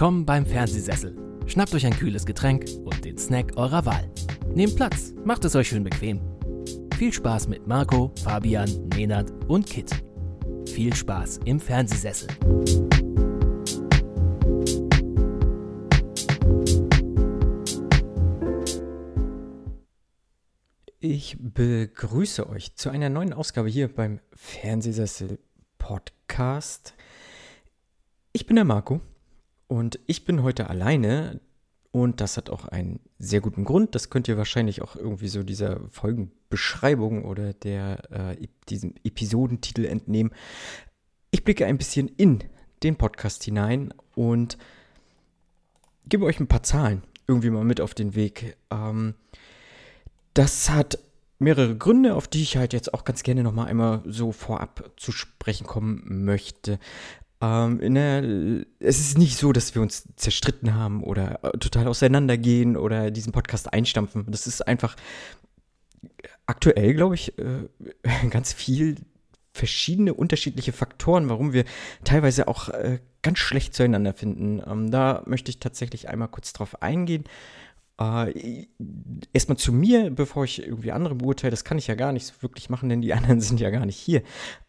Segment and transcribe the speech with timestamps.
[0.00, 1.14] Willkommen beim Fernsehsessel.
[1.46, 4.10] Schnappt euch ein kühles Getränk und den Snack eurer Wahl.
[4.54, 6.22] Nehmt Platz, macht es euch schön bequem.
[6.96, 9.90] Viel Spaß mit Marco, Fabian, Nenad und Kit.
[10.66, 12.28] Viel Spaß im Fernsehsessel.
[20.98, 25.38] Ich begrüße euch zu einer neuen Ausgabe hier beim Fernsehsessel
[25.76, 26.94] Podcast.
[28.32, 29.02] Ich bin der Marco
[29.70, 31.40] und ich bin heute alleine
[31.92, 33.94] und das hat auch einen sehr guten Grund.
[33.94, 40.32] Das könnt ihr wahrscheinlich auch irgendwie so dieser Folgenbeschreibung oder der äh, diesem Episodentitel entnehmen.
[41.30, 42.42] Ich blicke ein bisschen in
[42.82, 44.58] den Podcast hinein und
[46.04, 48.56] gebe euch ein paar Zahlen irgendwie mal mit auf den Weg.
[48.72, 49.14] Ähm,
[50.34, 50.98] das hat
[51.38, 55.12] mehrere Gründe, auf die ich halt jetzt auch ganz gerne nochmal einmal so vorab zu
[55.12, 56.80] sprechen kommen möchte.
[57.42, 58.22] Ähm, der,
[58.80, 63.32] es ist nicht so, dass wir uns zerstritten haben oder äh, total auseinandergehen oder diesen
[63.32, 64.26] Podcast einstampfen.
[64.28, 64.96] Das ist einfach
[66.46, 67.68] aktuell, glaube ich, äh,
[68.30, 68.96] ganz viel
[69.52, 71.64] verschiedene unterschiedliche Faktoren, warum wir
[72.04, 74.62] teilweise auch äh, ganz schlecht zueinander finden.
[74.66, 77.24] Ähm, da möchte ich tatsächlich einmal kurz drauf eingehen.
[78.00, 78.66] Äh,
[79.34, 82.34] erstmal zu mir, bevor ich irgendwie andere beurteile, das kann ich ja gar nicht so
[82.40, 84.22] wirklich machen, denn die anderen sind ja gar nicht hier.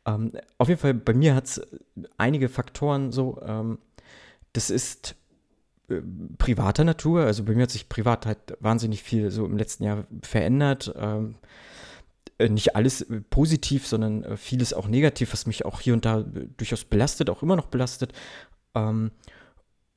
[0.06, 1.62] Ähm, auf jeden Fall, bei mir hat es
[2.18, 3.42] einige Faktoren so.
[3.42, 3.80] Ähm,
[4.54, 5.16] das ist
[5.90, 6.02] äh,
[6.38, 10.06] privater Natur, also bei mir hat sich privat halt wahnsinnig viel so im letzten Jahr
[10.22, 10.94] verändert.
[10.98, 11.36] Ähm,
[12.38, 16.04] äh, nicht alles äh, positiv, sondern äh, vieles auch negativ, was mich auch hier und
[16.04, 16.26] da
[16.58, 18.12] durchaus belastet, auch immer noch belastet.
[18.76, 19.12] Ähm,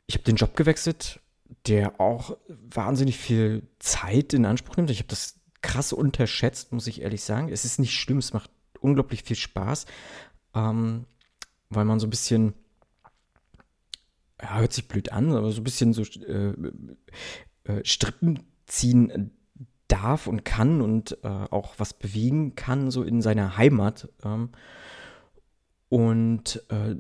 [0.07, 1.21] ich habe den Job gewechselt,
[1.67, 4.91] der auch wahnsinnig viel Zeit in Anspruch nimmt.
[4.91, 7.49] Ich habe das krass unterschätzt, muss ich ehrlich sagen.
[7.49, 9.87] Es ist nicht schlimm, es macht unglaublich viel Spaß,
[10.55, 11.07] ähm,
[11.71, 12.55] weil man so ein bisschen,
[14.41, 16.55] ja, hört sich blöd an, aber so ein bisschen so äh,
[17.65, 19.33] äh, Strippen ziehen
[19.89, 24.09] darf und kann und äh, auch was bewegen kann, so in seiner Heimat.
[24.23, 24.51] Ähm,
[25.89, 26.97] und äh,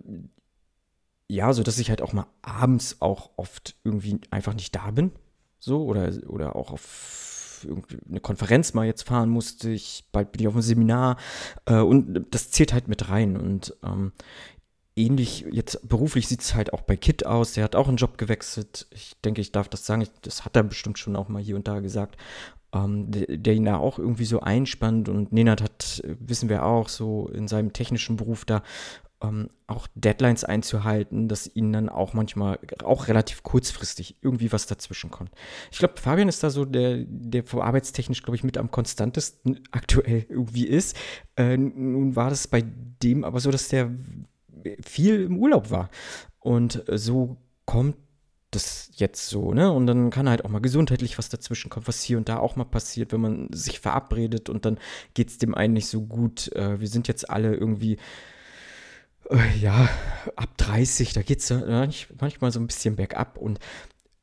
[1.29, 5.13] ja, so dass ich halt auch mal abends auch oft irgendwie einfach nicht da bin.
[5.59, 7.67] So, oder, oder auch auf
[8.09, 9.71] eine Konferenz mal jetzt fahren musste.
[9.71, 11.17] Ich, bald bin ich auf einem Seminar.
[11.67, 13.37] Äh, und das zählt halt mit rein.
[13.37, 14.13] Und ähm,
[14.97, 17.55] ähnlich, jetzt beruflich sieht es halt auch bei Kit aus.
[17.55, 18.87] Der hat auch einen Job gewechselt.
[18.91, 20.03] Ich denke, ich darf das sagen.
[20.03, 22.17] Ich, das hat er bestimmt schon auch mal hier und da gesagt.
[22.75, 25.09] Ähm, der, der, ihn da auch irgendwie so einspannt.
[25.09, 28.63] Und Nenad hat, wissen wir auch, so in seinem technischen Beruf da
[29.23, 35.11] ähm, auch Deadlines einzuhalten, dass ihnen dann auch manchmal, auch relativ kurzfristig, irgendwie was dazwischen
[35.11, 35.31] kommt.
[35.73, 40.27] Ich glaube, Fabian ist da so der, der arbeitstechnisch, glaube ich, mit am konstantesten aktuell
[40.29, 40.97] irgendwie ist.
[41.37, 42.65] Äh, nun war das bei
[43.03, 43.91] dem aber so, dass der
[44.83, 45.91] viel im Urlaub war.
[46.41, 47.97] Und so kommt
[48.51, 49.73] das jetzt so, ne?
[49.73, 52.57] Und dann kann halt auch mal gesundheitlich was dazwischen kommen, was hier und da auch
[52.57, 54.79] mal passiert, wenn man sich verabredet und dann
[55.15, 56.53] geht es dem einen nicht so gut.
[56.53, 57.99] Äh, wir sind jetzt alle irgendwie äh,
[59.61, 59.89] ja,
[60.37, 61.61] ab 30, da geht es ja
[62.21, 63.59] manchmal so ein bisschen bergab und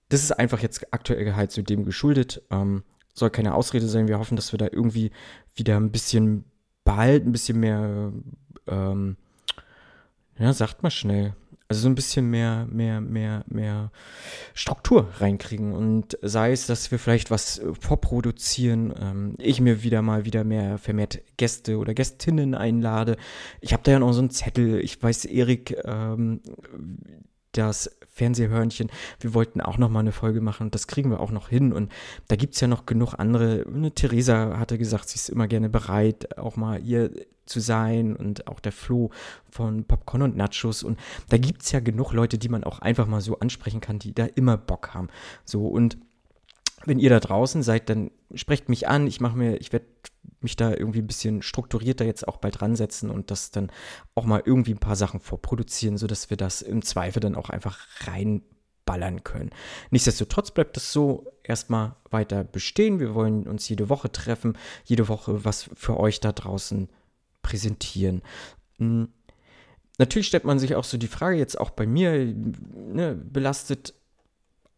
[0.09, 2.41] das ist einfach jetzt aktuell halt zu dem geschuldet.
[2.51, 4.07] Ähm, soll keine Ausrede sein.
[4.07, 5.11] Wir hoffen, dass wir da irgendwie
[5.55, 6.45] wieder ein bisschen
[6.83, 8.11] bald, ein bisschen mehr,
[8.67, 9.17] ähm,
[10.37, 11.33] ja, sagt mal schnell,
[11.71, 13.91] also so ein bisschen mehr, mehr, mehr, mehr
[14.53, 15.71] Struktur reinkriegen.
[15.71, 20.43] Und sei es, dass wir vielleicht was äh, vorproduzieren, ähm, ich mir wieder mal wieder
[20.43, 23.15] mehr vermehrt Gäste oder Gästinnen einlade.
[23.61, 24.81] Ich habe da ja noch so einen Zettel.
[24.81, 26.41] Ich weiß, Erik, ähm,
[27.51, 28.89] das Fernsehhörnchen.
[29.19, 31.73] Wir wollten auch noch mal eine Folge machen und das kriegen wir auch noch hin.
[31.73, 31.91] Und
[32.27, 33.65] da gibt es ja noch genug andere.
[33.67, 37.11] Eine Theresa hatte gesagt, sie ist immer gerne bereit, auch mal hier
[37.45, 39.11] zu sein und auch der Flo
[39.49, 40.83] von Popcorn und Nachos.
[40.83, 43.99] Und da gibt es ja genug Leute, die man auch einfach mal so ansprechen kann,
[43.99, 45.09] die da immer Bock haben.
[45.45, 45.97] So und
[46.85, 49.07] wenn ihr da draußen seid, dann sprecht mich an.
[49.07, 49.85] Ich mache mir, ich werde
[50.41, 53.71] mich da irgendwie ein bisschen strukturierter jetzt auch bald dran setzen und das dann
[54.15, 57.79] auch mal irgendwie ein paar Sachen vorproduzieren, sodass wir das im Zweifel dann auch einfach
[58.07, 59.51] reinballern können.
[59.91, 62.99] Nichtsdestotrotz bleibt das so erstmal weiter bestehen.
[62.99, 66.89] Wir wollen uns jede Woche treffen, jede Woche was für euch da draußen
[67.43, 68.21] präsentieren.
[68.77, 69.09] Hm.
[69.97, 72.33] Natürlich stellt man sich auch so die Frage, jetzt auch bei mir,
[72.73, 73.93] ne, belastet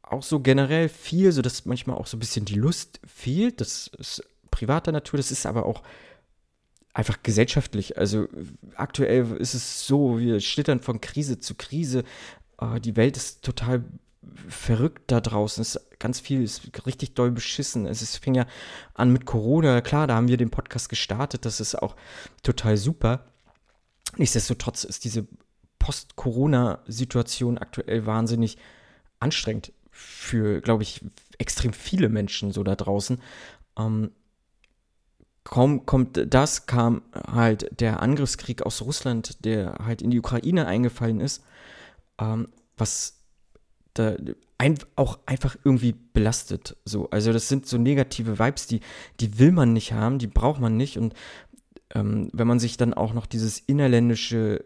[0.03, 3.61] auch so generell viel, so dass manchmal auch so ein bisschen die Lust fehlt.
[3.61, 5.81] Das ist privater Natur, das ist aber auch
[6.93, 7.97] einfach gesellschaftlich.
[7.97, 8.27] Also
[8.75, 12.03] aktuell ist es so, wir schlittern von Krise zu Krise.
[12.59, 13.83] Äh, die Welt ist total
[14.47, 15.61] verrückt da draußen.
[15.61, 17.85] Es ist ganz viel ist richtig doll beschissen.
[17.85, 18.45] Es ist, fing ja
[18.93, 19.81] an mit Corona.
[19.81, 21.45] Klar, da haben wir den Podcast gestartet.
[21.45, 21.95] Das ist auch
[22.41, 23.25] total super.
[24.17, 25.27] Nichtsdestotrotz ist diese
[25.79, 28.57] Post-Corona-Situation aktuell wahnsinnig
[29.19, 31.05] anstrengend für, glaube ich,
[31.37, 33.21] extrem viele Menschen so da draußen.
[33.77, 34.11] Ähm,
[35.43, 41.19] kaum kommt das, kam halt der Angriffskrieg aus Russland, der halt in die Ukraine eingefallen
[41.19, 41.43] ist,
[42.19, 43.19] ähm, was
[43.93, 44.15] da
[44.57, 46.75] ein, auch einfach irgendwie belastet.
[46.85, 47.09] So.
[47.11, 48.79] Also das sind so negative Vibes, die,
[49.19, 50.97] die will man nicht haben, die braucht man nicht.
[50.97, 51.13] Und
[51.93, 54.65] ähm, wenn man sich dann auch noch dieses innerländische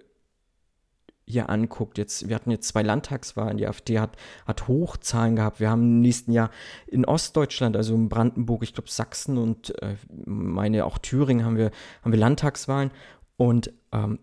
[1.28, 4.16] hier anguckt, jetzt, wir hatten jetzt zwei Landtagswahlen, die AfD hat,
[4.46, 5.60] hat Hochzahlen gehabt.
[5.60, 6.50] Wir haben im nächsten Jahr
[6.88, 9.96] in Ostdeutschland, also in Brandenburg, ich glaube Sachsen und äh,
[10.26, 11.72] meine auch Thüringen haben wir,
[12.02, 12.92] haben wir Landtagswahlen.
[13.36, 14.20] Und ähm,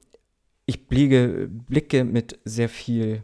[0.67, 3.23] ich blicke, blicke mit sehr viel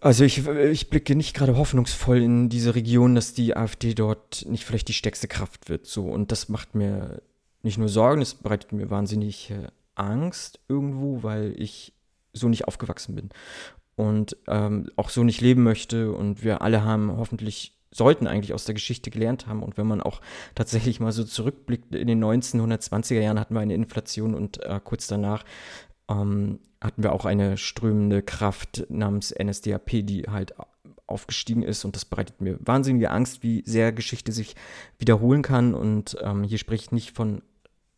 [0.00, 4.64] also ich, ich blicke nicht gerade hoffnungsvoll in diese Region, dass die AfD dort nicht
[4.64, 5.86] vielleicht die stärkste Kraft wird.
[5.86, 6.04] So.
[6.06, 7.22] Und das macht mir
[7.62, 11.94] nicht nur Sorgen, es bereitet mir wahnsinnig äh, Angst irgendwo, weil ich
[12.32, 13.30] so nicht aufgewachsen bin
[13.96, 16.12] und ähm, auch so nicht leben möchte.
[16.12, 19.62] Und wir alle haben hoffentlich, sollten eigentlich aus der Geschichte gelernt haben.
[19.62, 20.20] Und wenn man auch
[20.54, 25.06] tatsächlich mal so zurückblickt, in den 1920er Jahren hatten wir eine Inflation und äh, kurz
[25.06, 25.44] danach
[26.08, 30.54] ähm, hatten wir auch eine strömende Kraft namens NSDAP, die halt
[31.06, 34.56] aufgestiegen ist und das bereitet mir wahnsinnige Angst, wie sehr Geschichte sich
[34.98, 37.42] wiederholen kann und ähm, hier spricht nicht von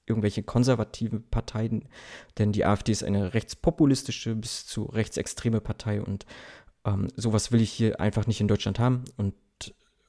[0.07, 1.85] irgendwelche konservativen Parteien,
[2.39, 6.27] denn die AfD ist eine rechtspopulistische bis zu rechtsextreme Partei und
[6.85, 9.35] ähm, sowas will ich hier einfach nicht in Deutschland haben und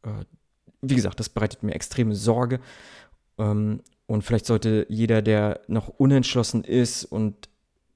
[0.04, 0.26] äh,
[0.82, 2.60] wie gesagt, das bereitet mir extreme Sorge
[3.38, 7.50] ähm, und vielleicht sollte jeder, der noch unentschlossen ist und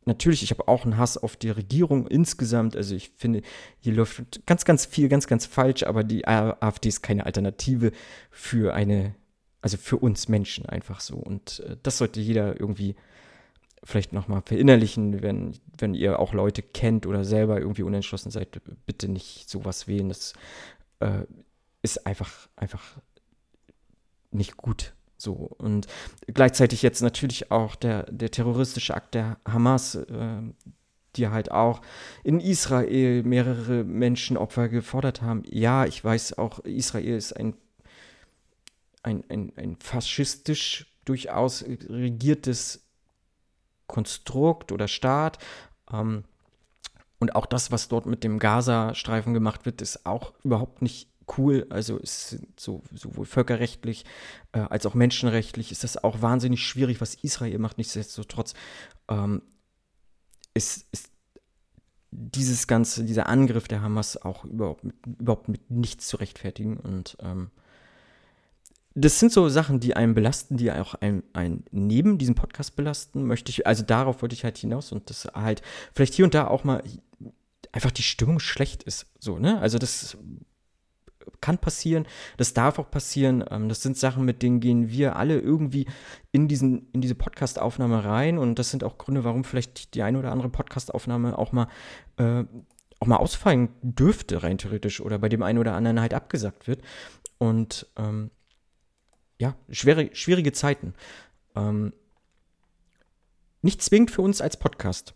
[0.06, 2.76] natürlich, ich habe auch einen Hass auf die Regierung insgesamt.
[2.76, 3.42] Also ich finde,
[3.80, 7.92] hier läuft ganz, ganz viel, ganz, ganz falsch, aber die AfD ist keine Alternative
[8.30, 9.16] für eine,
[9.62, 11.16] also für uns Menschen einfach so.
[11.16, 12.96] Und äh, das sollte jeder irgendwie
[13.84, 19.08] vielleicht nochmal verinnerlichen, wenn, wenn ihr auch Leute kennt oder selber irgendwie unentschlossen seid, bitte
[19.08, 20.10] nicht sowas wählen.
[20.10, 20.34] Das
[21.00, 21.26] äh,
[21.82, 22.84] ist einfach, einfach
[24.32, 24.94] nicht gut.
[25.18, 25.88] So, und
[26.28, 30.42] gleichzeitig jetzt natürlich auch der, der terroristische Akt der Hamas, äh,
[31.16, 31.82] die halt auch
[32.24, 35.44] in Israel mehrere Menschenopfer gefordert haben.
[35.46, 37.54] Ja, ich weiß auch, Israel ist ein,
[39.04, 42.86] ein, ein, ein faschistisch durchaus regiertes
[43.88, 45.40] Konstrukt oder Staat.
[45.92, 46.24] Ähm,
[47.20, 51.08] und auch das, was dort mit dem Gaza-Streifen gemacht wird, ist auch überhaupt nicht
[51.38, 51.68] cool.
[51.70, 54.06] Also ist so, sowohl völkerrechtlich
[54.54, 57.78] äh, als auch menschenrechtlich ist das auch wahnsinnig schwierig, was Israel macht.
[57.78, 58.54] Nichtsdestotrotz
[59.08, 59.44] ähm,
[60.54, 61.12] ist, ist
[62.12, 66.78] dieses ganze, dieser Angriff der Hamas auch überhaupt mit, überhaupt mit nichts zu rechtfertigen.
[66.78, 67.52] Und ähm,
[68.94, 73.26] das sind so Sachen, die einen belasten, die auch einen, einen neben diesem Podcast belasten,
[73.26, 75.62] möchte ich, also darauf wollte ich halt hinaus und das halt
[75.94, 76.84] vielleicht hier und da auch mal
[77.72, 79.08] einfach die Stimmung schlecht ist.
[79.20, 79.60] So, ne?
[79.60, 80.18] Also das
[81.40, 82.06] kann passieren,
[82.38, 83.44] das darf auch passieren.
[83.50, 85.88] Ähm, das sind Sachen, mit denen gehen wir alle irgendwie
[86.32, 88.38] in, diesen, in diese Podcast-Aufnahme rein.
[88.38, 91.68] Und das sind auch Gründe, warum vielleicht die eine oder andere Podcast-Aufnahme auch mal,
[92.18, 92.44] äh,
[93.00, 96.82] auch mal ausfallen dürfte, rein theoretisch, oder bei dem einen oder anderen halt abgesagt wird.
[97.38, 98.30] Und ähm,
[99.42, 100.94] ja, schwere, schwierige Zeiten.
[101.56, 101.94] Ähm,
[103.64, 105.16] nicht zwingend für uns als Podcast,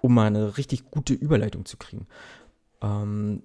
[0.00, 2.06] um mal eine richtig gute Überleitung zu kriegen.
[2.80, 3.42] Ähm,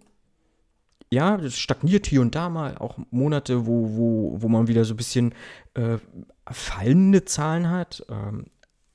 [1.10, 4.94] ja, das stagniert hier und da mal, auch Monate, wo, wo, wo man wieder so
[4.94, 5.34] ein bisschen
[5.74, 5.98] äh,
[6.51, 8.06] fallende Zahlen hat.
[8.10, 8.46] Ähm,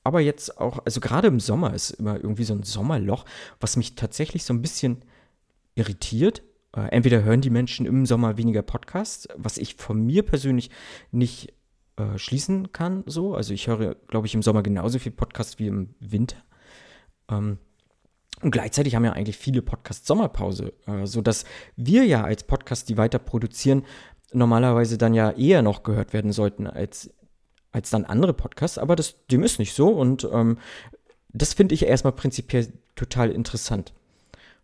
[0.05, 3.25] aber jetzt auch, also gerade im Sommer ist immer irgendwie so ein Sommerloch,
[3.59, 5.03] was mich tatsächlich so ein bisschen
[5.75, 6.43] irritiert.
[6.75, 10.69] Äh, entweder hören die Menschen im Sommer weniger Podcasts, was ich von mir persönlich
[11.11, 11.53] nicht
[11.97, 13.35] äh, schließen kann, so.
[13.35, 16.37] Also ich höre, glaube ich, im Sommer genauso viel Podcasts wie im Winter.
[17.29, 17.59] Ähm,
[18.41, 22.97] und gleichzeitig haben ja eigentlich viele Podcasts Sommerpause, äh, sodass wir ja als Podcast, die
[22.97, 23.85] weiter produzieren,
[24.33, 27.13] normalerweise dann ja eher noch gehört werden sollten als,
[27.71, 28.79] als dann andere Podcasts.
[28.79, 30.57] Aber das, dem ist nicht so und ähm,
[31.29, 33.93] das finde ich erstmal prinzipiell total interessant.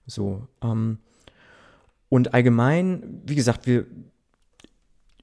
[0.07, 0.47] So.
[0.63, 0.97] Ähm,
[2.09, 3.85] und allgemein, wie gesagt, wir,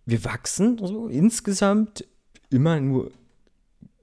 [0.04, 2.06] wir wachsen so insgesamt
[2.48, 3.10] immer nur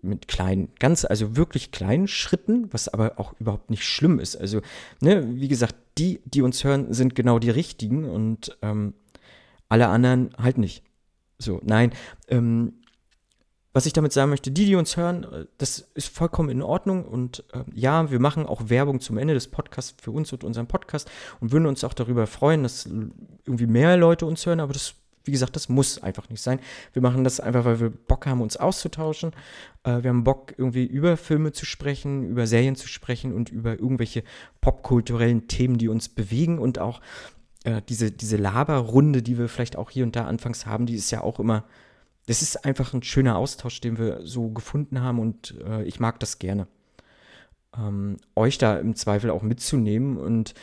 [0.01, 4.35] mit kleinen, ganz, also wirklich kleinen Schritten, was aber auch überhaupt nicht schlimm ist.
[4.35, 4.61] Also,
[4.99, 8.93] ne, wie gesagt, die, die uns hören, sind genau die richtigen und ähm,
[9.69, 10.83] alle anderen halt nicht.
[11.39, 11.93] So, nein,
[12.27, 12.73] ähm,
[13.73, 17.05] was ich damit sagen möchte, die, die uns hören, äh, das ist vollkommen in Ordnung
[17.05, 20.67] und äh, ja, wir machen auch Werbung zum Ende des Podcasts für uns und unseren
[20.67, 24.95] Podcast und würden uns auch darüber freuen, dass irgendwie mehr Leute uns hören, aber das
[25.25, 26.59] wie gesagt, das muss einfach nicht sein.
[26.91, 29.31] Wir machen das einfach, weil wir Bock haben, uns auszutauschen.
[29.83, 33.79] Äh, wir haben Bock, irgendwie über Filme zu sprechen, über Serien zu sprechen und über
[33.79, 34.23] irgendwelche
[34.59, 36.99] popkulturellen Themen, die uns bewegen und auch
[37.63, 41.11] äh, diese, diese Laberrunde, die wir vielleicht auch hier und da anfangs haben, die ist
[41.11, 41.63] ja auch immer,
[42.25, 46.19] das ist einfach ein schöner Austausch, den wir so gefunden haben und äh, ich mag
[46.19, 46.67] das gerne.
[47.77, 50.53] Ähm, euch da im Zweifel auch mitzunehmen und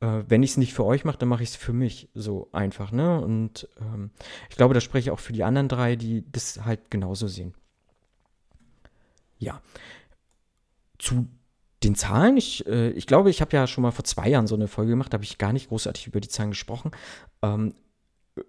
[0.00, 2.48] äh, wenn ich es nicht für euch mache, dann mache ich es für mich so
[2.52, 3.20] einfach, ne?
[3.20, 4.10] Und ähm,
[4.48, 7.54] ich glaube, da spreche ich auch für die anderen drei, die das halt genauso sehen.
[9.38, 9.60] Ja.
[10.98, 11.28] Zu
[11.82, 14.54] den Zahlen, ich, äh, ich glaube, ich habe ja schon mal vor zwei Jahren so
[14.54, 16.90] eine Folge gemacht, da habe ich gar nicht großartig über die Zahlen gesprochen.
[17.42, 17.74] Ähm,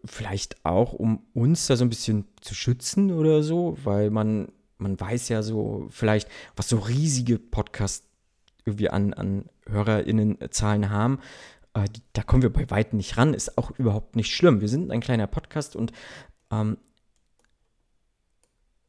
[0.05, 4.99] vielleicht auch, um uns da so ein bisschen zu schützen oder so, weil man, man
[4.99, 8.07] weiß ja so vielleicht, was so riesige Podcasts
[8.65, 11.19] irgendwie an, an HörerInnen-Zahlen haben.
[11.73, 14.61] Äh, da kommen wir bei weitem nicht ran, ist auch überhaupt nicht schlimm.
[14.61, 15.91] Wir sind ein kleiner Podcast und
[16.51, 16.77] ähm,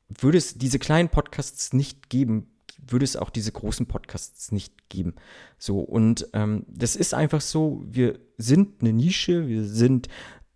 [0.09, 2.51] würde es diese kleinen Podcasts nicht geben,
[2.87, 5.15] würde es auch diese großen Podcasts nicht geben.
[5.59, 10.09] So, und ähm, das ist einfach so, wir sind eine Nische, wir sind,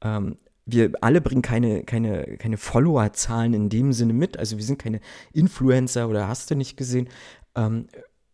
[0.04, 4.78] ähm, wir alle bringen keine, keine, keine Follower-Zahlen in dem Sinne mit, also wir sind
[4.78, 5.00] keine
[5.32, 7.08] Influencer oder hast du nicht gesehen.
[7.54, 7.88] Ähm,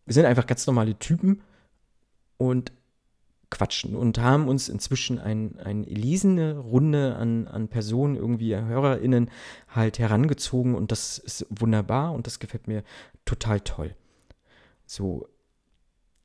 [0.05, 1.41] wir sind einfach ganz normale Typen
[2.37, 2.71] und
[3.49, 9.29] quatschen und haben uns inzwischen ein, eine elesene Runde an, an Personen, irgendwie HörerInnen
[9.67, 12.83] halt herangezogen und das ist wunderbar und das gefällt mir
[13.25, 13.93] total toll.
[14.85, 15.27] So.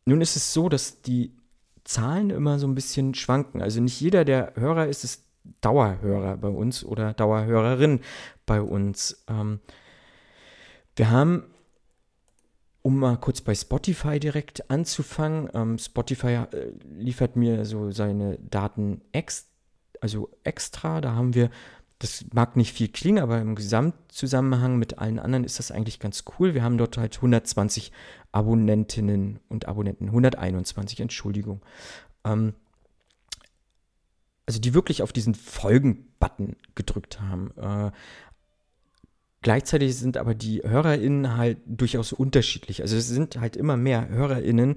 [0.04, 1.36] Nun ist es so, dass die
[1.82, 3.60] Zahlen immer so ein bisschen schwanken.
[3.60, 5.25] Also nicht jeder der Hörer ist es
[5.60, 8.00] Dauerhörer bei uns oder Dauerhörerin
[8.46, 9.24] bei uns.
[9.28, 9.60] Ähm,
[10.96, 11.44] wir haben
[12.86, 19.00] um mal kurz bei Spotify direkt anzufangen, ähm, Spotify äh, liefert mir so seine Daten
[19.10, 19.48] ex,
[20.00, 21.00] also extra.
[21.00, 21.50] Da haben wir,
[21.98, 26.22] das mag nicht viel klingen, aber im Gesamtzusammenhang mit allen anderen ist das eigentlich ganz
[26.38, 26.54] cool.
[26.54, 27.90] Wir haben dort halt 120
[28.30, 31.62] Abonnentinnen und Abonnenten, 121, Entschuldigung.
[32.24, 32.54] Ähm,
[34.46, 37.50] also die wirklich auf diesen Folgen-Button gedrückt haben.
[37.56, 37.90] Äh,
[39.46, 42.82] Gleichzeitig sind aber die HörerInnen halt durchaus unterschiedlich.
[42.82, 44.76] Also es sind halt immer mehr HörerInnen,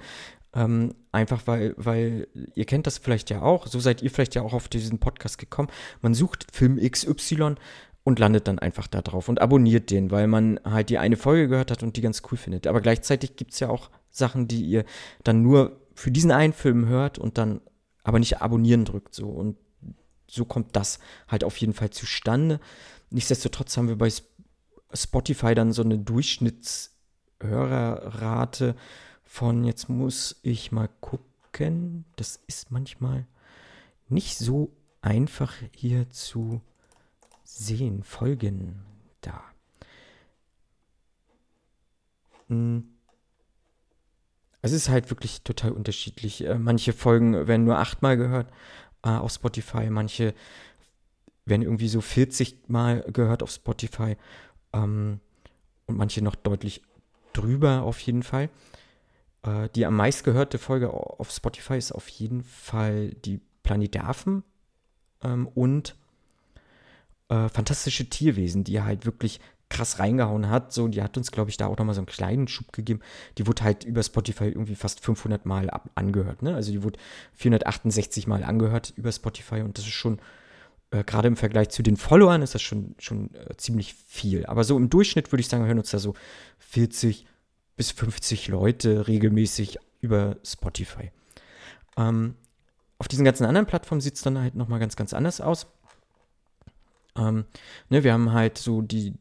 [0.53, 4.43] ähm, einfach weil, weil, ihr kennt das vielleicht ja auch, so seid ihr vielleicht ja
[4.43, 5.69] auch auf diesen Podcast gekommen.
[6.01, 7.55] Man sucht Film XY
[8.03, 11.47] und landet dann einfach da drauf und abonniert den, weil man halt die eine Folge
[11.47, 12.67] gehört hat und die ganz cool findet.
[12.67, 14.85] Aber gleichzeitig gibt es ja auch Sachen, die ihr
[15.23, 17.61] dann nur für diesen einen Film hört und dann
[18.03, 19.13] aber nicht abonnieren drückt.
[19.13, 19.27] So.
[19.27, 19.57] Und
[20.27, 22.59] so kommt das halt auf jeden Fall zustande.
[23.09, 24.11] Nichtsdestotrotz haben wir bei
[24.93, 28.75] Spotify dann so eine Durchschnittshörerrate
[29.23, 33.25] von, jetzt muss ich mal gucken, das ist manchmal
[34.07, 36.61] nicht so einfach hier zu
[37.43, 38.03] sehen.
[38.03, 38.85] Folgen
[39.21, 39.43] da.
[42.47, 42.98] Hm.
[44.61, 46.45] Es ist halt wirklich total unterschiedlich.
[46.45, 48.51] Äh, manche Folgen werden nur achtmal gehört
[49.03, 50.33] äh, auf Spotify, manche
[51.45, 54.17] werden irgendwie so 40 Mal gehört auf Spotify
[54.73, 55.19] ähm,
[55.85, 56.83] und manche noch deutlich
[57.33, 58.49] drüber auf jeden Fall.
[59.43, 64.43] Äh, die am meistgehörte Folge auf Spotify ist auf jeden Fall die Planetaffen
[65.23, 65.95] ähm, und
[67.29, 70.73] äh, Fantastische Tierwesen, die halt wirklich krass reingehauen hat.
[70.73, 73.01] So, die hat uns, glaube ich, da auch nochmal so einen kleinen Schub gegeben.
[73.37, 76.41] Die wurde halt über Spotify irgendwie fast 500 Mal ab angehört.
[76.41, 76.55] Ne?
[76.55, 76.99] Also die wurde
[77.33, 80.19] 468 Mal angehört über Spotify und das ist schon
[80.91, 84.45] äh, gerade im Vergleich zu den Followern ist das schon, schon äh, ziemlich viel.
[84.47, 86.15] Aber so im Durchschnitt würde ich sagen, hören uns da so
[86.59, 87.25] 40
[87.75, 91.11] bis 50 Leute regelmäßig über Spotify.
[91.95, 92.35] Ähm,
[92.97, 95.67] auf diesen ganzen anderen Plattformen sieht es dann halt nochmal ganz, ganz anders aus.
[97.15, 97.45] Ähm,
[97.89, 99.13] ne, wir haben halt so die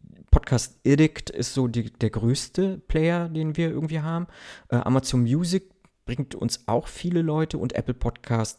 [0.48, 4.26] Podcast Edict ist so die, der größte Player, den wir irgendwie haben.
[4.70, 5.70] Äh, Amazon Music
[6.06, 8.58] bringt uns auch viele Leute und Apple Podcast,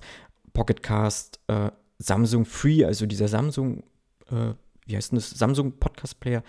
[0.53, 3.81] Pocketcast, äh, Samsung Free, also dieser Samsung,
[4.29, 4.53] äh,
[4.86, 6.43] wie heißt denn das, Samsung Podcast Player.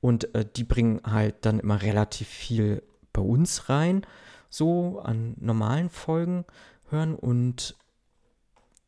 [0.00, 2.80] Und äh, die bringen halt dann immer relativ viel
[3.12, 4.06] bei uns rein,
[4.48, 6.44] so an normalen Folgen
[6.90, 7.16] hören.
[7.16, 7.74] Und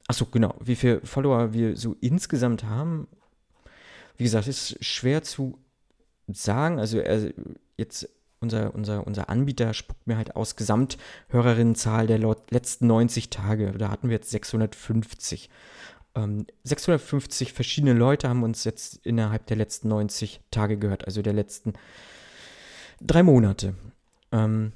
[0.07, 3.09] achso, genau, wie viele Follower wir so insgesamt haben,
[4.17, 5.59] wie gesagt, ist schwer zu
[6.29, 6.79] sagen.
[6.79, 7.33] Also er,
[7.77, 8.09] jetzt
[8.41, 12.19] unser, unser, unser Anbieter spuckt mir halt aus Gesamthörerinnenzahl der
[12.51, 13.73] letzten 90 Tage.
[13.73, 15.51] Da hatten wir jetzt 650.
[16.65, 21.35] 650 ähm, verschiedene Leute haben uns jetzt innerhalb der letzten 90 Tage gehört, also der
[21.35, 21.75] letzten
[23.03, 23.75] drei Monate.
[24.33, 24.73] Ähm,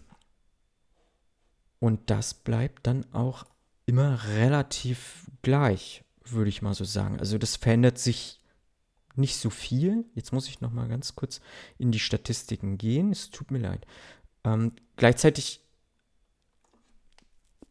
[1.78, 3.46] und das bleibt dann auch
[3.86, 7.18] immer relativ gleich, würde ich mal so sagen.
[7.18, 8.39] Also das verändert sich
[9.20, 10.04] nicht so viel.
[10.14, 11.40] Jetzt muss ich noch mal ganz kurz
[11.78, 13.12] in die Statistiken gehen.
[13.12, 13.86] Es tut mir leid.
[14.44, 15.60] Ähm, gleichzeitig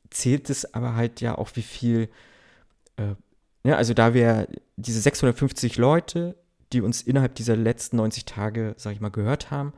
[0.09, 2.09] zählt es aber halt ja auch, wie viel,
[2.97, 3.15] äh,
[3.63, 6.35] ja, also da wir diese 650 Leute,
[6.71, 9.73] die uns innerhalb dieser letzten 90 Tage, sag ich mal, gehört haben,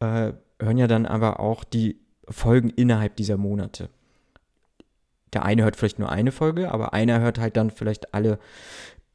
[0.00, 3.88] äh, hören ja dann aber auch die Folgen innerhalb dieser Monate.
[5.32, 8.38] Der eine hört vielleicht nur eine Folge, aber einer hört halt dann vielleicht alle,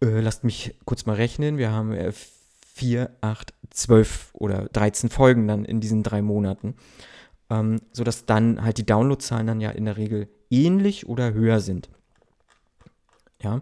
[0.02, 2.12] äh, lasst mich kurz mal rechnen, wir haben äh,
[2.66, 6.76] vier, acht, zwölf oder 13 Folgen dann in diesen drei Monaten.
[7.50, 11.90] Ähm, sodass dann halt die Downloadzahlen dann ja in der Regel ähnlich oder höher sind.
[13.42, 13.62] Ja.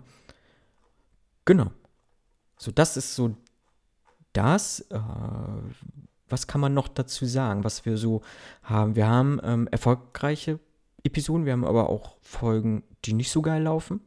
[1.46, 1.72] Genau.
[2.58, 3.36] So, das ist so
[4.34, 4.81] das.
[4.91, 5.00] Äh,
[6.29, 8.22] was kann man noch dazu sagen, was wir so
[8.62, 8.96] haben?
[8.96, 10.60] Wir haben ähm, erfolgreiche
[11.03, 14.01] Episoden, wir haben aber auch Folgen, die nicht so geil laufen.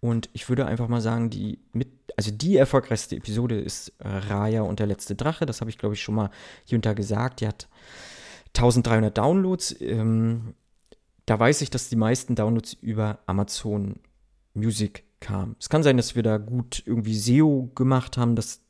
[0.00, 4.62] Und ich würde einfach mal sagen, die mit, also die erfolgreichste Episode ist äh, Raya
[4.62, 5.46] und der letzte Drache.
[5.46, 6.30] Das habe ich, glaube ich, schon mal
[6.64, 7.40] hier und da gesagt.
[7.40, 7.68] Die hat
[8.56, 9.80] 1300 Downloads.
[9.80, 10.54] Ähm,
[11.26, 13.96] da weiß ich, dass die meisten Downloads über Amazon
[14.54, 15.56] Music kamen.
[15.58, 18.60] Es kann sein, dass wir da gut irgendwie SEO gemacht haben, dass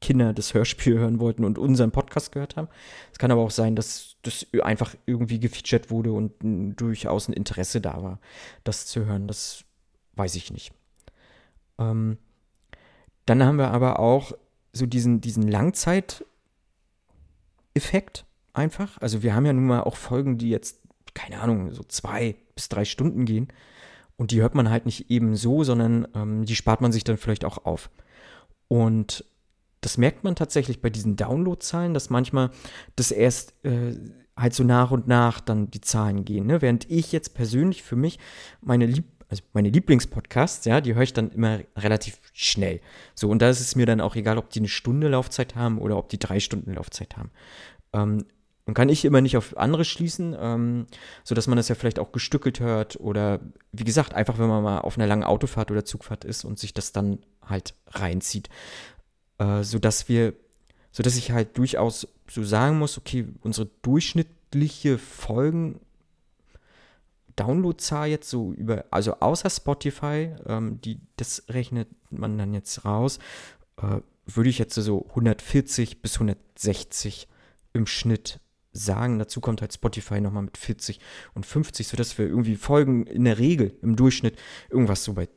[0.00, 2.68] Kinder das Hörspiel hören wollten und unseren Podcast gehört haben.
[3.12, 6.32] Es kann aber auch sein, dass das einfach irgendwie gefeatured wurde und
[6.80, 8.20] durchaus ein Interesse da war,
[8.64, 9.26] das zu hören.
[9.26, 9.64] Das
[10.18, 10.72] weiß ich nicht.
[11.78, 12.18] Ähm,
[13.26, 14.32] dann haben wir aber auch
[14.72, 16.24] so diesen, diesen Langzeiteffekt
[18.52, 19.00] einfach.
[19.00, 20.80] Also wir haben ja nun mal auch Folgen, die jetzt,
[21.14, 23.48] keine Ahnung, so zwei bis drei Stunden gehen.
[24.16, 27.18] Und die hört man halt nicht eben so, sondern ähm, die spart man sich dann
[27.18, 27.90] vielleicht auch auf.
[28.66, 29.24] Und
[29.80, 32.50] das merkt man tatsächlich bei diesen Downloadzahlen, dass manchmal
[32.96, 33.94] das erst äh,
[34.36, 36.46] halt so nach und nach dann die Zahlen gehen.
[36.46, 36.62] Ne?
[36.62, 38.18] Während ich jetzt persönlich für mich
[38.60, 42.80] meine Lieb also meine Lieblingspodcasts, ja, die höre ich dann immer relativ schnell.
[43.14, 45.78] So, und da ist es mir dann auch egal, ob die eine Stunde Laufzeit haben
[45.78, 47.30] oder ob die drei Stunden Laufzeit haben.
[47.92, 48.24] Ähm,
[48.66, 50.86] nun kann ich immer nicht auf andere schließen, ähm,
[51.24, 53.40] sodass man das ja vielleicht auch gestückelt hört oder
[53.72, 56.74] wie gesagt, einfach wenn man mal auf einer langen Autofahrt oder Zugfahrt ist und sich
[56.74, 58.50] das dann halt reinzieht
[59.38, 60.34] äh, sodass wir,
[60.92, 65.80] sodass ich halt durchaus so sagen muss, okay, unsere durchschnittliche Folgen
[67.38, 73.18] Downloadzahl jetzt so über, also außer Spotify, ähm, die, das rechnet man dann jetzt raus,
[73.76, 77.28] äh, würde ich jetzt so 140 bis 160
[77.72, 78.40] im Schnitt
[78.72, 79.18] sagen.
[79.18, 81.00] Dazu kommt halt Spotify nochmal mit 40
[81.34, 84.38] und 50, sodass wir irgendwie Folgen in der Regel im Durchschnitt
[84.70, 85.28] irgendwas so bei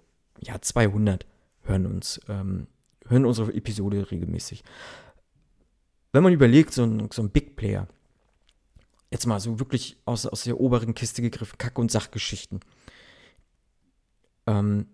[0.42, 1.26] ja, 200
[1.64, 2.68] hören uns ähm,
[3.08, 4.64] hören unsere Episode regelmäßig.
[6.14, 7.88] Wenn man überlegt, so ein, so ein Big Player,
[9.12, 12.62] jetzt mal so wirklich aus, aus der oberen Kiste gegriffen, Kack- und Sachgeschichten,
[14.48, 14.88] ähm,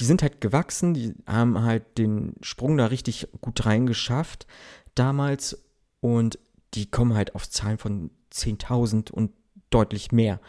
[0.00, 4.46] die sind halt gewachsen, die haben halt den Sprung da richtig gut reingeschafft
[4.94, 5.62] damals
[6.00, 6.38] und
[6.74, 9.32] die kommen halt auf Zahlen von 10.000 und
[9.70, 10.40] deutlich mehr.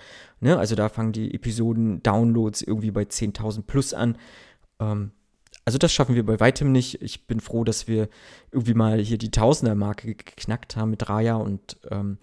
[0.41, 0.57] Ne?
[0.57, 4.17] Also da fangen die Episoden-Downloads irgendwie bei 10.000 plus an.
[4.79, 5.11] Ähm,
[5.65, 7.01] also das schaffen wir bei weitem nicht.
[7.01, 8.09] Ich bin froh, dass wir
[8.51, 12.17] irgendwie mal hier die Tausender-Marke geknackt haben mit Raya und ähm,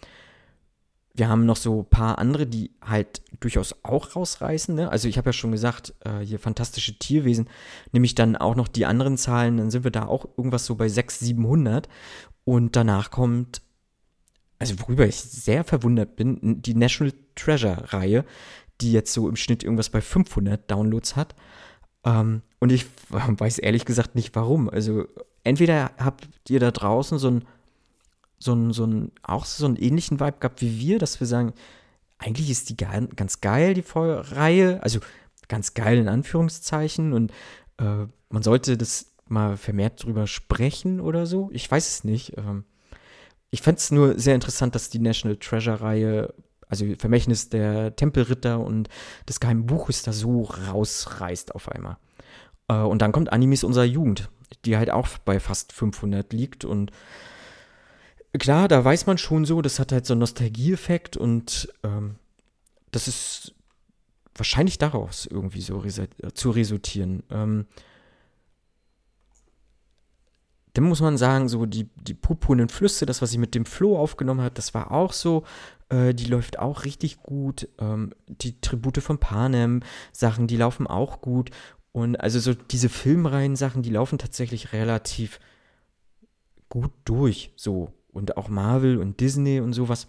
[1.14, 4.74] wir haben noch so ein paar andere, die halt durchaus auch rausreißen.
[4.74, 4.90] Ne?
[4.90, 7.48] Also ich habe ja schon gesagt, äh, hier fantastische Tierwesen,
[7.92, 10.74] nehme ich dann auch noch die anderen Zahlen, dann sind wir da auch irgendwas so
[10.74, 11.88] bei 600, 700
[12.44, 13.62] und danach kommt,
[14.58, 18.24] also worüber ich sehr verwundert bin, die National Treasure Reihe,
[18.80, 21.36] die jetzt so im Schnitt irgendwas bei 500 Downloads hat.
[22.04, 24.68] Ähm, und ich weiß ehrlich gesagt nicht warum.
[24.68, 25.06] Also
[25.44, 27.44] entweder habt ihr da draußen so ein,
[28.38, 31.54] so ein, so ein, auch so einen ähnlichen Vibe gehabt wie wir, dass wir sagen,
[32.18, 34.82] eigentlich ist die ganz geil, die Reihe.
[34.82, 35.00] Also
[35.48, 37.12] ganz geil in Anführungszeichen.
[37.12, 37.32] Und
[37.78, 41.50] äh, man sollte das mal vermehrt drüber sprechen oder so.
[41.52, 42.36] Ich weiß es nicht.
[42.36, 42.64] Ähm,
[43.50, 46.34] ich fand es nur sehr interessant, dass die National Treasure-Reihe,
[46.68, 48.88] also Vermächtnis der Tempelritter und
[49.28, 51.96] des geheimen Buches da so rausreißt auf einmal.
[52.68, 54.30] Äh, und dann kommt Animes unserer Jugend,
[54.64, 56.64] die halt auch bei fast 500 liegt.
[56.64, 56.90] Und
[58.38, 62.16] klar, da weiß man schon so, das hat halt so einen Nostalgieeffekt und ähm,
[62.90, 63.54] das ist
[64.34, 66.00] wahrscheinlich daraus irgendwie so res
[66.34, 67.22] zu resultieren.
[67.30, 67.66] Ähm,
[70.74, 73.96] dann muss man sagen, so die, die purpurnen Flüsse, das, was sie mit dem Flo
[73.96, 75.44] aufgenommen hat, das war auch so,
[75.88, 77.68] äh, die läuft auch richtig gut.
[77.78, 81.50] Ähm, die Tribute von Panem, Sachen, die laufen auch gut.
[81.92, 85.38] Und also so diese Filmreihen-Sachen, die laufen tatsächlich relativ
[86.68, 87.52] gut durch.
[87.54, 87.92] So.
[88.14, 90.08] Und auch Marvel und Disney und sowas.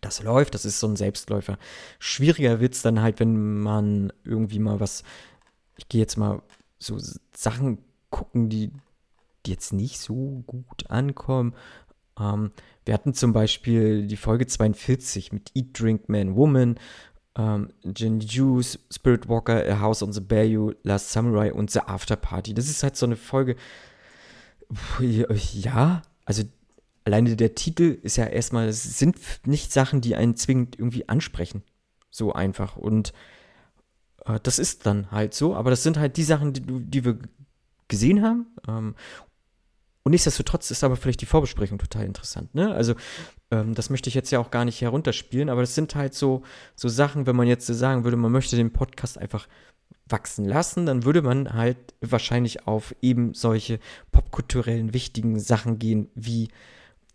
[0.00, 1.58] Das läuft, das ist so ein Selbstläufer.
[1.98, 5.02] Schwieriger wird es dann halt, wenn man irgendwie mal was,
[5.76, 6.42] ich gehe jetzt mal
[6.78, 6.98] so
[7.34, 7.78] Sachen
[8.10, 8.70] gucken, die,
[9.44, 11.54] die jetzt nicht so gut ankommen.
[12.18, 12.52] Ähm,
[12.84, 16.78] wir hatten zum Beispiel die Folge 42 mit Eat, Drink, Man, Woman,
[17.36, 22.16] ähm, Jenny Juice, Spirit Walker, A House on the Bayou, Last Samurai und The After
[22.16, 22.54] Party.
[22.54, 23.56] Das ist halt so eine Folge,
[25.54, 26.42] ja, also
[27.08, 29.16] alleine der Titel ist ja erstmal, es sind
[29.46, 31.62] nicht Sachen, die einen zwingend irgendwie ansprechen.
[32.10, 32.76] So einfach.
[32.76, 33.12] Und
[34.26, 37.18] äh, das ist dann halt so, aber das sind halt die Sachen, die, die wir
[37.88, 38.46] gesehen haben.
[38.68, 38.94] Ähm,
[40.02, 42.54] und nichtsdestotrotz ist aber vielleicht die Vorbesprechung total interessant.
[42.54, 42.74] Ne?
[42.74, 42.94] Also,
[43.50, 46.42] ähm, das möchte ich jetzt ja auch gar nicht herunterspielen, aber das sind halt so,
[46.76, 49.48] so Sachen, wenn man jetzt sagen würde, man möchte den Podcast einfach
[50.06, 53.80] wachsen lassen, dann würde man halt wahrscheinlich auf eben solche
[54.12, 56.48] popkulturellen wichtigen Sachen gehen, wie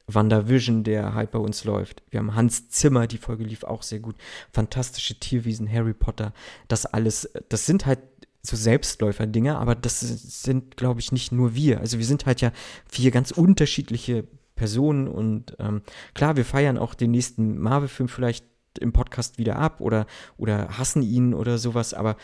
[0.07, 2.03] WandaVision, der halt bei uns läuft.
[2.09, 4.15] Wir haben Hans Zimmer, die Folge lief auch sehr gut.
[4.51, 6.33] Fantastische Tierwesen, Harry Potter,
[6.67, 7.99] das alles, das sind halt
[8.41, 11.79] so Selbstläufer-Dinge, aber das sind, glaube ich, nicht nur wir.
[11.79, 12.51] Also wir sind halt ja
[12.85, 15.81] vier ganz unterschiedliche Personen und ähm,
[16.13, 18.45] klar, wir feiern auch den nächsten Marvel-Film vielleicht
[18.79, 20.05] im Podcast wieder ab oder,
[20.37, 22.17] oder hassen ihn oder sowas, aber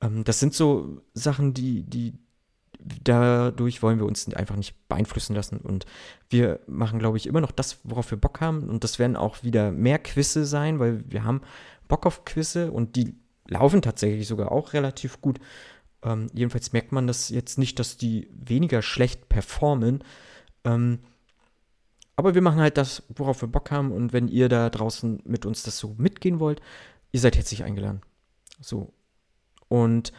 [0.00, 2.14] ähm, das sind so Sachen, die, die,
[2.78, 5.58] dadurch wollen wir uns einfach nicht beeinflussen lassen.
[5.58, 5.86] Und
[6.28, 8.68] wir machen, glaube ich, immer noch das, worauf wir Bock haben.
[8.68, 11.42] Und das werden auch wieder mehr Quizze sein, weil wir haben
[11.88, 13.14] Bock auf Quizze und die
[13.48, 15.38] laufen tatsächlich sogar auch relativ gut.
[16.02, 20.02] Ähm, jedenfalls merkt man das jetzt nicht, dass die weniger schlecht performen.
[20.64, 21.00] Ähm,
[22.16, 23.92] aber wir machen halt das, worauf wir Bock haben.
[23.92, 26.60] Und wenn ihr da draußen mit uns das so mitgehen wollt,
[27.12, 28.00] ihr seid herzlich eingeladen.
[28.60, 28.92] So.
[29.68, 30.12] Und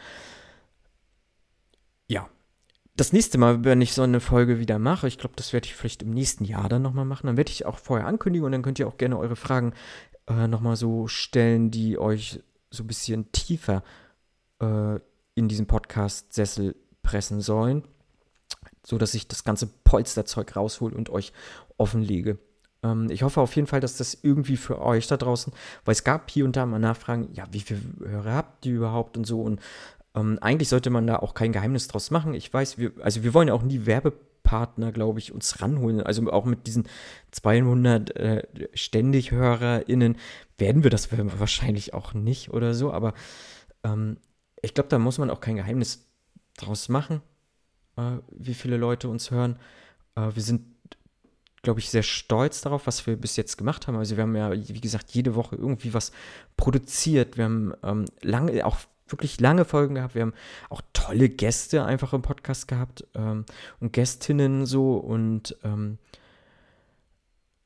[2.98, 5.76] das nächste Mal, wenn ich so eine Folge wieder mache, ich glaube, das werde ich
[5.76, 8.62] vielleicht im nächsten Jahr dann nochmal machen, dann werde ich auch vorher ankündigen und dann
[8.62, 9.72] könnt ihr auch gerne eure Fragen
[10.26, 13.84] äh, nochmal so stellen, die euch so ein bisschen tiefer
[14.60, 14.96] äh,
[15.36, 17.84] in diesen Podcast-Sessel pressen sollen,
[18.84, 21.32] so dass ich das ganze Polsterzeug raushol und euch
[21.76, 22.38] offenlege.
[22.82, 25.52] Ähm, ich hoffe auf jeden Fall, dass das irgendwie für euch da draußen,
[25.84, 29.16] weil es gab hier und da mal Nachfragen, ja, wie viele Hörer habt ihr überhaupt
[29.16, 29.60] und so und
[30.18, 32.34] ähm, eigentlich sollte man da auch kein Geheimnis draus machen.
[32.34, 36.02] Ich weiß, wir, also wir wollen ja auch nie Werbepartner, glaube ich, uns ranholen.
[36.02, 36.88] Also auch mit diesen
[37.30, 38.42] 200 äh,
[38.74, 40.16] ständig HörerInnen
[40.56, 42.92] werden wir das wahrscheinlich auch nicht oder so.
[42.92, 43.14] Aber
[43.84, 44.18] ähm,
[44.62, 46.06] ich glaube, da muss man auch kein Geheimnis
[46.56, 47.22] draus machen,
[47.96, 49.58] äh, wie viele Leute uns hören.
[50.16, 50.62] Äh, wir sind
[51.62, 53.96] glaube ich, sehr stolz darauf, was wir bis jetzt gemacht haben.
[53.96, 56.12] Also wir haben ja, wie gesagt, jede Woche irgendwie was
[56.56, 57.36] produziert.
[57.36, 58.78] Wir haben ähm, lange, auch
[59.10, 60.14] wirklich lange Folgen gehabt.
[60.14, 60.34] Wir haben
[60.70, 63.44] auch tolle Gäste einfach im Podcast gehabt ähm,
[63.80, 65.98] und Gästinnen so und ähm,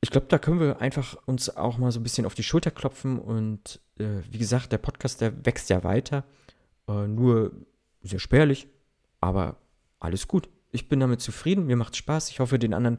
[0.03, 2.71] ich glaube, da können wir einfach uns auch mal so ein bisschen auf die Schulter
[2.71, 6.25] klopfen und äh, wie gesagt, der Podcast, der wächst ja weiter,
[6.89, 7.53] äh, nur
[8.01, 8.67] sehr spärlich,
[9.21, 9.55] aber
[10.01, 10.49] alles gut.
[10.71, 12.31] Ich bin damit zufrieden, mir macht Spaß.
[12.31, 12.97] Ich hoffe, den anderen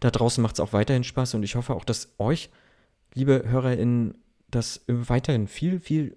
[0.00, 2.48] da draußen macht es auch weiterhin Spaß und ich hoffe auch, dass euch,
[3.12, 4.14] liebe HörerInnen,
[4.48, 6.16] das weiterhin viel, viel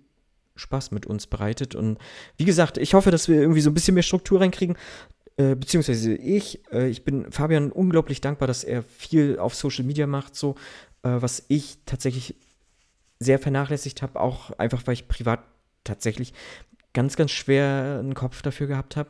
[0.59, 1.75] Spaß mit uns bereitet.
[1.75, 1.97] Und
[2.37, 4.77] wie gesagt, ich hoffe, dass wir irgendwie so ein bisschen mehr Struktur reinkriegen.
[5.37, 10.05] Äh, beziehungsweise ich, äh, ich bin Fabian unglaublich dankbar, dass er viel auf Social Media
[10.05, 10.55] macht, so,
[11.03, 12.35] äh, was ich tatsächlich
[13.19, 15.39] sehr vernachlässigt habe, auch einfach, weil ich privat
[15.83, 16.33] tatsächlich
[16.93, 19.09] ganz, ganz schwer einen Kopf dafür gehabt habe.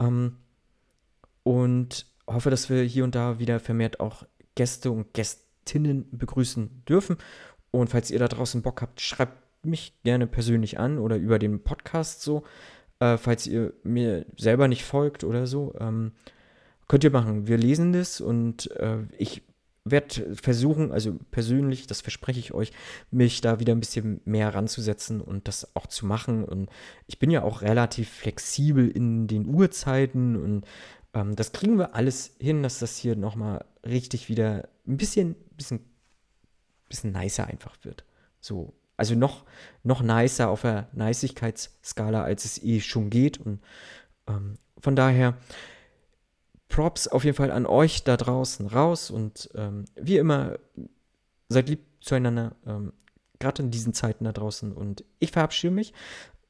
[0.00, 0.36] Ähm,
[1.44, 7.18] und hoffe, dass wir hier und da wieder vermehrt auch Gäste und Gästinnen begrüßen dürfen.
[7.70, 11.62] Und falls ihr da draußen Bock habt, schreibt mich gerne persönlich an oder über den
[11.62, 12.44] Podcast so.
[13.00, 16.12] Äh, falls ihr mir selber nicht folgt oder so, ähm,
[16.88, 17.46] könnt ihr machen.
[17.46, 19.42] Wir lesen das und äh, ich
[19.84, 22.72] werde versuchen, also persönlich, das verspreche ich euch,
[23.10, 26.44] mich da wieder ein bisschen mehr ranzusetzen und das auch zu machen.
[26.44, 26.70] Und
[27.06, 30.66] ich bin ja auch relativ flexibel in den Uhrzeiten und
[31.14, 35.80] ähm, das kriegen wir alles hin, dass das hier nochmal richtig wieder ein bisschen, bisschen,
[36.88, 38.04] bisschen nicer einfach wird.
[38.40, 39.44] So, also noch,
[39.82, 43.38] noch nicer auf der Neisigkeitsskala, als es eh schon geht.
[43.38, 43.60] Und
[44.28, 45.36] ähm, von daher
[46.68, 49.10] Props auf jeden Fall an euch da draußen raus.
[49.10, 50.58] Und ähm, wie immer,
[51.48, 52.92] seid lieb zueinander, ähm,
[53.38, 54.72] gerade in diesen Zeiten da draußen.
[54.72, 55.92] Und ich verabschiede mich.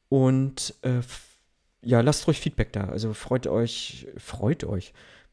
[0.09, 1.00] Und äh,
[1.83, 2.88] ja, lasst ruhig Feedback da.
[2.88, 4.92] Also freut euch, freut euch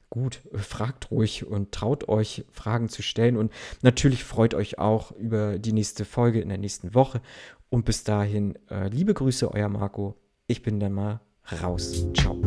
[0.09, 3.37] gut, fragt ruhig und traut euch, Fragen zu stellen.
[3.37, 7.21] Und natürlich freut euch auch über die nächste Folge in der nächsten Woche.
[7.69, 10.15] Und bis dahin, äh, liebe Grüße, euer Marco.
[10.47, 11.21] Ich bin dann mal
[11.61, 12.07] raus.
[12.15, 12.39] Ciao.